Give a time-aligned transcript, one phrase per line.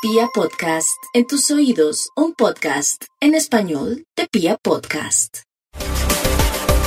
[0.00, 5.38] Pia Podcast, en tus oídos, un podcast en español de Pia Podcast.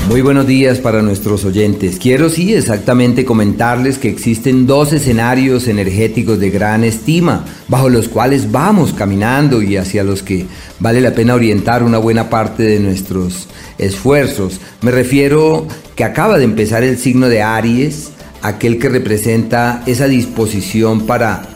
[0.07, 1.99] Muy buenos días para nuestros oyentes.
[1.99, 8.49] Quiero sí exactamente comentarles que existen dos escenarios energéticos de gran estima, bajo los cuales
[8.49, 10.45] vamos caminando y hacia los que
[10.79, 14.61] vale la pena orientar una buena parte de nuestros esfuerzos.
[14.79, 15.67] Me refiero
[15.97, 21.50] que acaba de empezar el signo de Aries, aquel que representa esa disposición para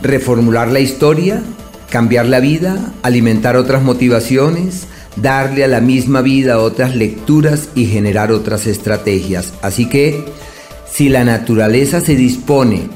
[0.00, 1.42] reformular la historia,
[1.90, 8.32] cambiar la vida, alimentar otras motivaciones, darle a la misma vida otras lecturas y generar
[8.32, 9.52] otras estrategias.
[9.62, 10.24] Así que
[10.90, 12.88] si la naturaleza se dispone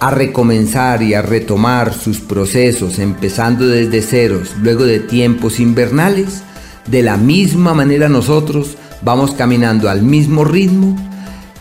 [0.00, 6.42] a recomenzar y a retomar sus procesos empezando desde ceros, luego de tiempos invernales,
[6.86, 11.09] de la misma manera nosotros vamos caminando al mismo ritmo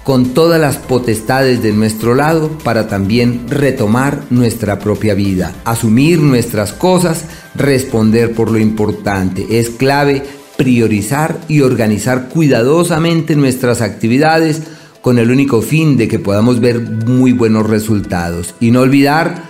[0.09, 6.73] con todas las potestades de nuestro lado para también retomar nuestra propia vida, asumir nuestras
[6.73, 9.45] cosas, responder por lo importante.
[9.59, 10.23] Es clave
[10.57, 14.63] priorizar y organizar cuidadosamente nuestras actividades
[15.03, 19.43] con el único fin de que podamos ver muy buenos resultados y no olvidar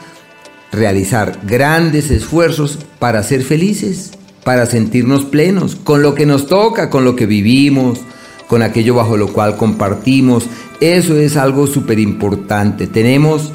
[0.74, 4.12] realizar grandes esfuerzos para ser felices,
[4.44, 8.02] para sentirnos plenos con lo que nos toca, con lo que vivimos,
[8.50, 10.48] con aquello bajo lo cual compartimos.
[10.82, 12.88] Eso es algo súper importante.
[12.88, 13.52] Tenemos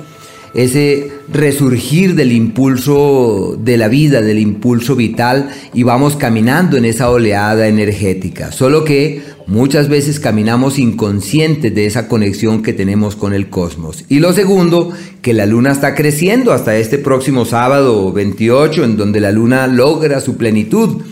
[0.54, 7.10] ese resurgir del impulso de la vida, del impulso vital y vamos caminando en esa
[7.10, 8.52] oleada energética.
[8.52, 14.04] Solo que muchas veces caminamos inconscientes de esa conexión que tenemos con el cosmos.
[14.08, 14.92] Y lo segundo,
[15.22, 20.20] que la luna está creciendo hasta este próximo sábado 28, en donde la luna logra
[20.20, 21.02] su plenitud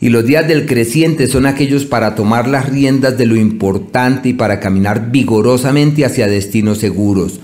[0.00, 4.32] y los días del creciente son aquellos para tomar las riendas de lo importante y
[4.34, 7.40] para caminar vigorosamente hacia destinos seguros.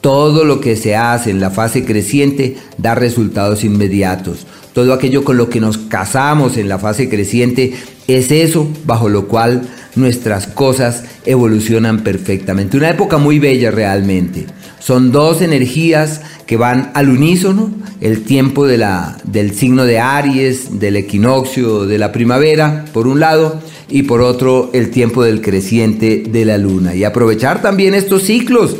[0.00, 4.46] Todo lo que se hace en la fase creciente da resultados inmediatos.
[4.72, 7.74] Todo aquello con lo que nos casamos en la fase creciente
[8.06, 12.76] es eso bajo lo cual nuestras cosas evolucionan perfectamente.
[12.76, 14.46] Una época muy bella realmente.
[14.80, 17.70] Son dos energías que van al unísono,
[18.00, 24.04] el tiempo del signo de Aries, del equinoccio de la primavera, por un lado, y
[24.04, 26.94] por otro el tiempo del creciente de la luna.
[26.94, 28.76] Y aprovechar también estos ciclos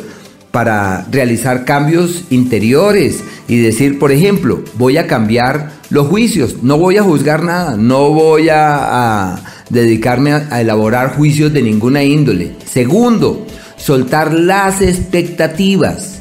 [0.51, 6.97] para realizar cambios interiores y decir, por ejemplo, voy a cambiar los juicios, no voy
[6.97, 12.53] a juzgar nada, no voy a, dedicarme a elaborar juicios de ninguna índole.
[12.65, 13.45] Segundo,
[13.81, 16.19] soltar las expectativas.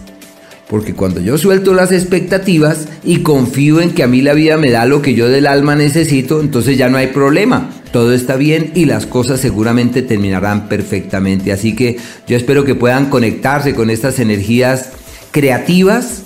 [0.69, 4.71] Porque cuando yo suelto las expectativas y confío en que a mí la vida me
[4.71, 7.71] da lo que yo del alma necesito, entonces ya no hay problema.
[7.93, 11.51] Todo está bien y las cosas seguramente terminarán perfectamente.
[11.53, 14.91] Así que yo espero que puedan conectarse con estas energías
[15.33, 16.23] creativas,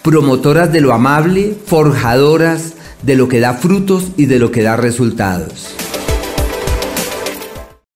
[0.00, 2.72] promotoras de lo amable, forjadoras
[3.02, 5.74] de lo que da frutos y de lo que da resultados.